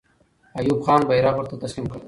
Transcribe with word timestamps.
ایوب 0.57 0.79
خان 0.85 0.99
بیرغ 1.09 1.35
ورته 1.37 1.55
تسلیم 1.63 1.85
کړ. 1.91 1.99